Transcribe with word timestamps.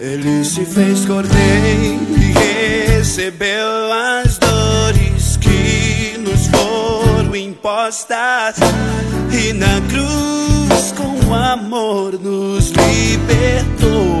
Ele 0.00 0.42
se 0.46 0.64
fez 0.64 1.04
cordeiro 1.04 2.08
e 2.16 2.32
recebeu 2.96 3.92
as 3.92 4.38
dores 4.38 5.36
que 5.36 6.16
nos 6.16 6.46
foram 6.46 7.36
impostas. 7.36 8.56
E 9.30 9.52
na 9.52 9.78
cruz, 9.90 10.94
com 10.96 11.34
amor, 11.34 12.18
nos 12.18 12.70
libertou. 12.70 14.19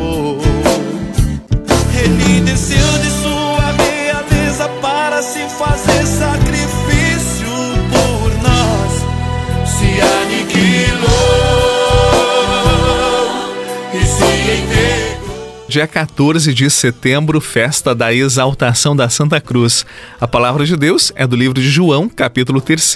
Dia 15.70 15.86
14 15.86 16.52
de 16.52 16.68
setembro, 16.68 17.40
festa 17.40 17.94
da 17.94 18.12
exaltação 18.12 18.96
da 18.96 19.08
Santa 19.08 19.40
Cruz. 19.40 19.86
A 20.20 20.26
palavra 20.26 20.66
de 20.66 20.76
Deus 20.76 21.12
é 21.14 21.24
do 21.24 21.36
livro 21.36 21.62
de 21.62 21.70
João, 21.70 22.08
capítulo 22.08 22.60
3. 22.60 22.92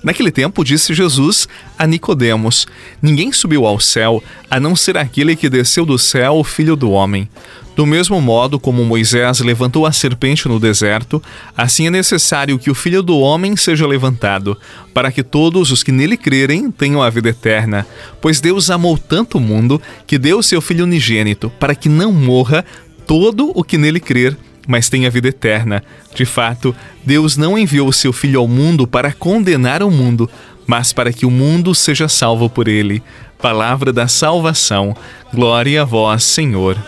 Naquele 0.00 0.30
tempo 0.30 0.62
disse 0.62 0.94
Jesus 0.94 1.48
a 1.76 1.88
Nicodemos: 1.88 2.68
Ninguém 3.02 3.32
subiu 3.32 3.66
ao 3.66 3.80
céu, 3.80 4.22
a 4.48 4.60
não 4.60 4.76
ser 4.76 4.96
aquele 4.96 5.34
que 5.34 5.48
desceu 5.48 5.84
do 5.84 5.98
céu, 5.98 6.36
o 6.36 6.44
Filho 6.44 6.76
do 6.76 6.92
homem. 6.92 7.28
Do 7.76 7.84
mesmo 7.84 8.20
modo 8.20 8.60
como 8.60 8.84
Moisés 8.84 9.40
levantou 9.40 9.84
a 9.84 9.92
serpente 9.92 10.46
no 10.46 10.60
deserto, 10.60 11.22
assim 11.56 11.88
é 11.88 11.90
necessário 11.90 12.58
que 12.58 12.70
o 12.70 12.74
Filho 12.74 13.02
do 13.02 13.18
homem 13.18 13.56
seja 13.56 13.86
levantado, 13.86 14.56
para 14.92 15.10
que 15.10 15.22
todos 15.22 15.72
os 15.72 15.82
que 15.82 15.90
nele 15.90 16.16
crerem 16.16 16.70
tenham 16.70 17.02
a 17.02 17.10
vida 17.10 17.30
eterna. 17.30 17.84
Pois 18.20 18.40
Deus 18.40 18.70
amou 18.70 18.96
tanto 18.96 19.38
o 19.38 19.40
mundo 19.40 19.82
que 20.06 20.18
deu 20.18 20.42
seu 20.42 20.60
Filho 20.60 20.84
unigênito, 20.84 21.50
para 21.58 21.74
que 21.74 21.88
não 21.88 22.12
morra 22.12 22.64
todo 23.06 23.50
o 23.54 23.64
que 23.64 23.76
nele 23.76 24.00
crer 24.00 24.36
mas 24.66 24.88
tem 24.88 25.06
a 25.06 25.10
vida 25.10 25.28
eterna. 25.28 25.82
De 26.14 26.24
fato, 26.24 26.74
Deus 27.04 27.36
não 27.36 27.58
enviou 27.58 27.88
o 27.88 27.92
seu 27.92 28.14
Filho 28.14 28.40
ao 28.40 28.48
mundo 28.48 28.86
para 28.86 29.12
condenar 29.12 29.82
o 29.82 29.90
mundo, 29.90 30.28
mas 30.66 30.90
para 30.90 31.12
que 31.12 31.26
o 31.26 31.30
mundo 31.30 31.74
seja 31.74 32.08
salvo 32.08 32.48
por 32.48 32.66
ele. 32.66 33.02
Palavra 33.38 33.92
da 33.92 34.08
salvação. 34.08 34.96
Glória 35.32 35.82
a 35.82 35.84
vós, 35.84 36.24
Senhor. 36.24 36.78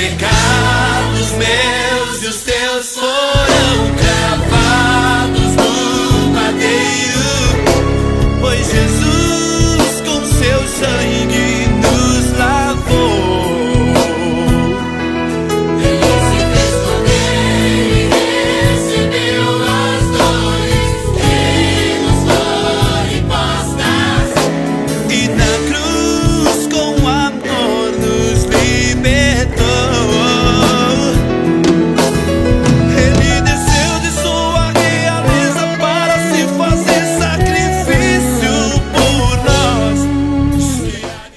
Todos 0.00 0.39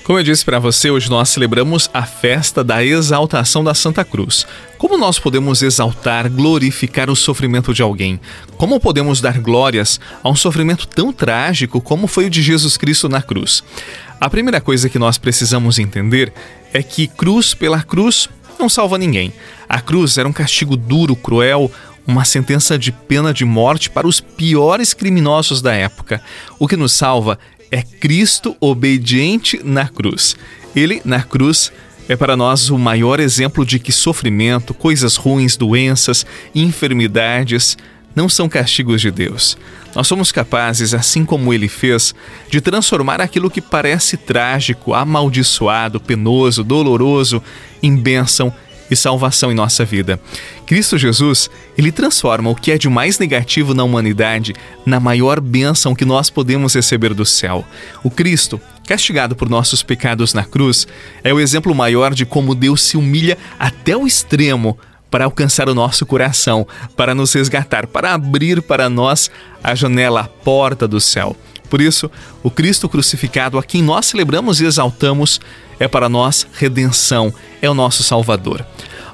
Como 0.03 0.19
eu 0.19 0.23
disse 0.23 0.43
para 0.43 0.59
você, 0.59 0.91
hoje 0.91 1.09
nós 1.09 1.29
celebramos 1.29 1.89
a 1.93 2.03
festa 2.03 2.61
da 2.61 2.83
exaltação 2.83 3.63
da 3.63 3.73
Santa 3.73 4.03
Cruz. 4.03 4.45
Como 4.77 4.97
nós 4.97 5.17
podemos 5.17 5.61
exaltar, 5.61 6.29
glorificar 6.29 7.09
o 7.09 7.15
sofrimento 7.15 7.73
de 7.73 7.81
alguém? 7.81 8.19
Como 8.57 8.81
podemos 8.81 9.21
dar 9.21 9.39
glórias 9.39 10.01
a 10.21 10.29
um 10.29 10.35
sofrimento 10.35 10.85
tão 10.87 11.13
trágico 11.13 11.79
como 11.79 12.05
foi 12.05 12.25
o 12.25 12.29
de 12.29 12.41
Jesus 12.41 12.75
Cristo 12.75 13.07
na 13.07 13.21
cruz? 13.21 13.63
A 14.19 14.29
primeira 14.29 14.59
coisa 14.59 14.89
que 14.89 14.99
nós 14.99 15.17
precisamos 15.17 15.79
entender 15.79 16.33
é 16.73 16.83
que 16.83 17.07
cruz 17.07 17.53
pela 17.53 17.81
cruz 17.81 18.27
não 18.59 18.67
salva 18.67 18.97
ninguém. 18.97 19.31
A 19.69 19.79
cruz 19.79 20.17
era 20.17 20.27
um 20.27 20.33
castigo 20.33 20.75
duro, 20.75 21.15
cruel, 21.15 21.71
uma 22.05 22.25
sentença 22.25 22.77
de 22.77 22.91
pena 22.91 23.33
de 23.33 23.45
morte 23.45 23.89
para 23.89 24.05
os 24.05 24.19
piores 24.19 24.93
criminosos 24.93 25.61
da 25.61 25.73
época. 25.73 26.21
O 26.59 26.67
que 26.67 26.75
nos 26.75 26.91
salva 26.91 27.39
é 27.73 27.81
Cristo 27.81 28.55
obediente 28.61 29.59
na 29.63 29.87
cruz. 29.87 30.35
Ele, 30.75 31.01
na 31.03 31.23
cruz, 31.23 31.71
é 32.07 32.15
para 32.15 32.37
nós 32.37 32.69
o 32.69 32.77
maior 32.77 33.19
exemplo 33.19 33.65
de 33.65 33.79
que 33.79 33.91
sofrimento, 33.91 34.75
coisas 34.75 35.15
ruins, 35.15 35.57
doenças, 35.57 36.23
enfermidades 36.53 37.75
não 38.15 38.29
são 38.29 38.47
castigos 38.47 39.01
de 39.01 39.09
Deus. 39.09 39.57
Nós 39.95 40.05
somos 40.05 40.31
capazes, 40.31 40.93
assim 40.93 41.25
como 41.25 41.51
ele 41.51 41.67
fez, 41.67 42.13
de 42.47 42.61
transformar 42.61 43.19
aquilo 43.19 43.49
que 43.49 43.59
parece 43.59 44.17
trágico, 44.17 44.93
amaldiçoado, 44.93 45.99
penoso, 45.99 46.63
doloroso, 46.63 47.41
em 47.81 47.95
bênção 47.95 48.53
e 48.93 48.95
salvação 48.95 49.51
em 49.51 49.55
nossa 49.55 49.83
vida. 49.83 50.19
Cristo 50.65 50.97
Jesus, 50.97 51.49
ele 51.77 51.91
transforma 51.91 52.49
o 52.49 52.55
que 52.55 52.71
é 52.71 52.77
de 52.77 52.87
mais 52.87 53.19
negativo 53.19 53.73
na 53.73 53.83
humanidade 53.83 54.53
na 54.85 54.99
maior 54.99 55.39
bênção 55.39 55.93
que 55.93 56.05
nós 56.05 56.29
podemos 56.29 56.73
receber 56.73 57.13
do 57.13 57.25
céu. 57.25 57.65
O 58.03 58.09
Cristo, 58.09 58.59
castigado 58.87 59.35
por 59.35 59.49
nossos 59.49 59.83
pecados 59.83 60.33
na 60.33 60.43
cruz, 60.43 60.87
é 61.23 61.33
o 61.33 61.39
exemplo 61.39 61.75
maior 61.75 62.13
de 62.13 62.25
como 62.25 62.55
Deus 62.55 62.81
se 62.81 62.95
humilha 62.95 63.37
até 63.59 63.97
o 63.97 64.07
extremo 64.07 64.77
para 65.13 65.25
alcançar 65.25 65.69
o 65.69 65.75
nosso 65.75 66.07
coração, 66.07 66.65
para 66.95 67.13
nos 67.13 67.31
resgatar, 67.33 67.85
para 67.85 68.15
abrir 68.15 68.63
para 68.63 68.89
nós 68.89 69.29
a 69.63 69.75
janela, 69.75 70.21
a 70.21 70.27
porta 70.27 70.87
do 70.87 70.99
céu. 70.99 71.37
Por 71.73 71.81
isso, 71.81 72.11
o 72.43 72.51
Cristo 72.51 72.87
crucificado, 72.87 73.57
a 73.57 73.63
quem 73.63 73.81
nós 73.81 74.05
celebramos 74.05 74.61
e 74.61 74.65
exaltamos, 74.65 75.41
é 75.79 75.87
para 75.87 76.07
nós 76.07 76.45
redenção, 76.53 77.33
é 77.63 77.67
o 77.67 77.73
nosso 77.73 78.03
Salvador. 78.03 78.63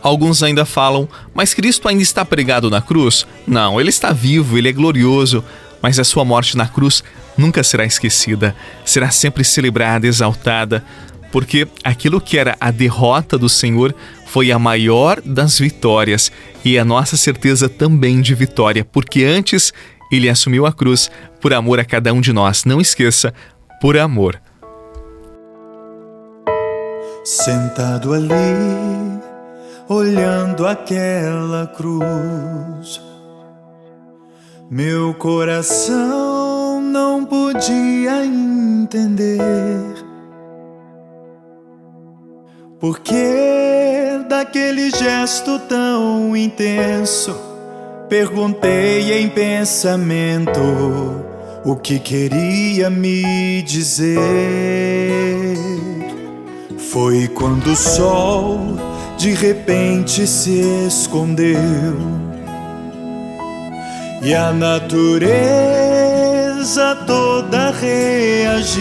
Alguns 0.03 0.43
ainda 0.43 0.65
falam, 0.65 1.07
mas 1.33 1.53
Cristo 1.53 1.87
ainda 1.87 2.03
está 2.03 2.25
pregado 2.25 2.69
na 2.69 2.81
cruz? 2.81 3.25
Não, 3.47 3.79
ele 3.79 3.87
está 3.87 4.11
vivo, 4.11 4.57
ele 4.57 4.67
é 4.67 4.73
glorioso, 4.73 5.41
mas 5.81 5.99
a 5.99 6.03
sua 6.03 6.25
morte 6.25 6.57
na 6.57 6.67
cruz 6.67 7.01
nunca 7.37 7.63
será 7.63 7.85
esquecida, 7.85 8.53
será 8.83 9.09
sempre 9.09 9.45
celebrada, 9.45 10.05
exaltada, 10.05 10.83
porque 11.31 11.65
aquilo 11.81 12.19
que 12.19 12.37
era 12.37 12.57
a 12.59 12.71
derrota 12.71 13.37
do 13.37 13.47
Senhor 13.47 13.95
foi 14.25 14.51
a 14.51 14.59
maior 14.59 15.21
das 15.23 15.57
vitórias 15.57 16.29
e 16.65 16.77
a 16.77 16.83
nossa 16.83 17.15
certeza 17.15 17.69
também 17.69 18.19
de 18.19 18.35
vitória, 18.35 18.83
porque 18.83 19.23
antes 19.23 19.71
ele 20.11 20.29
assumiu 20.29 20.65
a 20.65 20.73
cruz 20.73 21.09
por 21.39 21.53
amor 21.53 21.79
a 21.79 21.85
cada 21.85 22.13
um 22.13 22.21
de 22.21 22.33
nós. 22.33 22.65
Não 22.65 22.81
esqueça, 22.81 23.33
por 23.81 23.97
amor. 23.97 24.41
Sentado 27.23 28.13
ali, 28.13 28.33
olhando 29.87 30.65
aquela 30.65 31.67
cruz, 31.67 33.01
meu 34.69 35.13
coração 35.13 36.81
não 36.81 37.25
podia 37.25 38.25
entender. 38.25 39.39
Porque 42.79 44.23
daquele 44.29 44.89
gesto 44.89 45.59
tão 45.59 46.35
intenso, 46.35 47.48
perguntei 48.09 49.19
em 49.19 49.29
pensamento 49.29 50.59
o 51.63 51.75
que 51.75 51.99
queria 51.99 52.89
me 52.89 53.61
dizer. 53.61 54.17
Foi 56.91 57.27
quando 57.27 57.67
o 57.67 57.75
sol 57.75 58.75
de 59.15 59.33
repente 59.33 60.25
se 60.25 60.59
escondeu 60.87 61.59
e 64.23 64.33
a 64.33 64.51
natureza 64.51 65.35
toda 67.05 67.69
reagiu, 67.71 68.79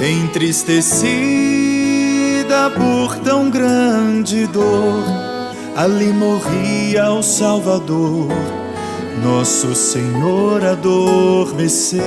entristecida 0.00 2.70
por 2.70 3.18
tão 3.18 3.50
grande 3.50 4.46
dor. 4.46 5.27
Ali 5.78 6.12
morria 6.12 7.12
o 7.12 7.22
Salvador, 7.22 8.26
nosso 9.22 9.76
Senhor 9.76 10.64
adormeceu. 10.64 12.02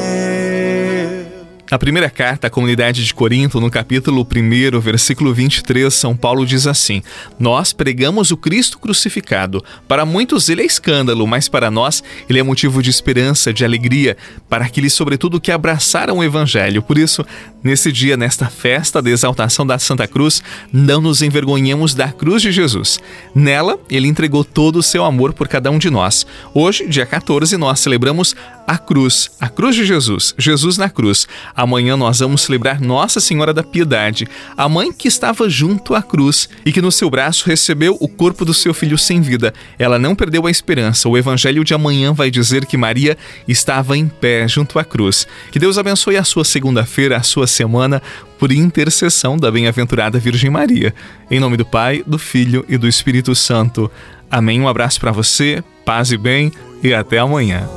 Na 1.72 1.80
primeira 1.80 2.10
carta 2.10 2.48
à 2.48 2.50
comunidade 2.50 3.06
de 3.06 3.14
Corinto, 3.14 3.62
no 3.62 3.72
capítulo 3.72 4.28
1, 4.28 4.78
versículo 4.82 5.34
23, 5.34 5.94
São 5.94 6.18
Paulo 6.18 6.46
diz 6.46 6.68
assim: 6.68 7.02
Nós 7.40 7.72
pregamos 7.72 8.30
o 8.30 8.36
Cristo 8.36 8.78
crucificado. 8.78 9.64
Para 9.88 10.06
muitos 10.06 10.50
ele 10.50 10.64
é 10.64 10.66
escândalo, 10.66 11.26
mas 11.26 11.48
para 11.48 11.72
nós 11.72 12.04
ele 12.30 12.40
é 12.40 12.44
motivo 12.44 12.84
de 12.84 12.90
esperança, 12.90 13.54
de 13.54 13.64
alegria, 13.64 14.18
para 14.50 14.66
aqueles, 14.66 14.92
sobretudo, 14.92 15.40
que 15.40 15.50
abraçaram 15.50 16.18
o 16.18 16.24
Evangelho. 16.26 16.82
Por 16.82 16.98
isso, 16.98 17.26
nesse 17.64 17.92
dia, 17.92 18.18
nesta 18.18 18.48
festa 18.48 19.02
de 19.02 19.12
exaltação 19.12 19.66
da 19.66 19.78
Santa 19.78 20.08
Cruz, 20.08 20.42
não 20.72 21.02
nos 21.02 21.22
envergonhemos 21.22 21.94
da 21.94 22.12
cruz 22.12 22.42
de 22.42 22.52
Jesus. 22.52 23.00
Nela, 23.34 23.80
ele 23.90 24.08
entregou 24.08 24.44
todo 24.44 24.78
o 24.78 24.84
seu 24.84 25.04
amor 25.04 25.34
por 25.34 25.48
cada 25.48 25.70
um 25.72 25.78
de 25.78 25.90
nós. 25.90 26.26
Hoje, 26.54 26.88
dia 26.88 27.06
14, 27.06 27.58
nós 27.58 27.80
celebramos 27.80 28.36
a 28.68 28.78
cruz, 28.78 29.32
a 29.40 29.50
cruz 29.50 29.76
de 29.76 29.86
Jesus, 29.86 30.34
Jesus 30.38 30.78
na 30.78 30.90
cruz. 30.90 31.28
Amanhã 31.56 31.98
nós 31.98 32.20
vamos 32.20 32.44
celebrar 32.44 32.80
Nossa 32.80 33.20
Senhora 33.20 33.54
da 33.54 33.64
Piedade, 33.64 34.28
a 34.56 34.70
mãe 34.70 34.94
que 34.94 35.08
estava 35.08 35.50
junto 35.50 35.94
à 35.94 36.02
cruz 36.02 36.48
e 36.66 36.72
que 36.72 36.82
no 36.82 36.92
seu 36.92 37.10
braço 37.10 37.46
recebeu 37.48 37.98
o 38.00 38.08
corpo 38.08 38.46
do 38.46 38.54
seu 38.54 38.74
filho 38.74 38.98
sem 38.98 39.22
vida. 39.22 39.54
Ela 39.78 40.00
não 40.00 40.16
perdeu 40.16 40.48
a 40.48 40.52
esperança. 40.52 41.10
O 41.10 41.18
evangelho 41.18 41.64
de 41.64 41.74
amanhã 41.74 42.14
vai 42.14 42.32
dizer 42.32 42.66
que 42.66 42.78
Maria 42.78 43.18
estava 43.48 43.98
em 43.98 44.08
pé 44.08 44.48
junto 44.48 44.80
à 44.80 44.86
cruz. 44.86 45.28
Que 45.52 45.60
Deus 45.60 45.78
abençoe 45.78 46.18
a 46.18 46.24
sua 46.24 46.46
segunda-feira, 46.46 47.18
a 47.18 47.24
sua 47.24 47.48
semana, 47.52 48.02
por 48.40 48.52
intercessão 48.52 49.38
da 49.38 49.52
bem-aventurada 49.52 50.18
Virgem 50.18 50.50
Maria. 50.50 50.94
Em 51.30 51.40
nome 51.40 51.58
do 51.58 51.66
Pai, 51.66 52.04
do 52.08 52.18
Filho 52.18 52.66
e 52.68 52.78
do 52.78 52.88
Espírito 52.88 53.36
Santo. 53.36 53.92
Amém. 54.30 54.60
Um 54.60 54.68
abraço 54.68 55.00
para 55.00 55.12
você, 55.12 55.64
paz 55.86 56.12
e 56.12 56.18
bem 56.18 56.52
e 56.82 56.94
até 56.94 57.20
amanhã 57.20 57.68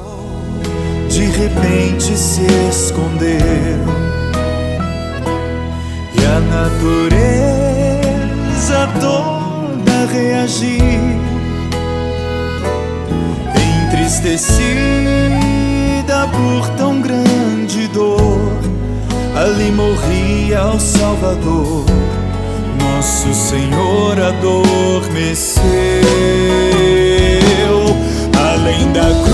de 1.14 1.24
repente 1.26 2.16
se 2.16 2.42
esconderam 2.68 3.94
e 6.12 6.24
a 6.24 6.40
natureza 6.40 7.20
toda 9.00 10.06
reagiu, 10.12 11.20
entristecida 13.86 16.26
por 16.32 16.53
Ali 19.64 19.72
morria 19.72 20.66
o 20.66 20.78
Salvador, 20.78 21.86
nosso 22.78 23.32
Senhor 23.32 24.20
adormeceu 24.20 25.64
além 28.36 28.92
da 28.92 29.06
cruz. 29.24 29.33